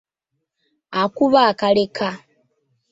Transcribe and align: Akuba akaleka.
Akuba 1.01 1.39
akaleka. 1.51 2.07